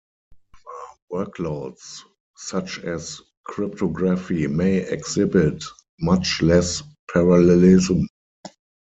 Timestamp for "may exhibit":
4.47-5.63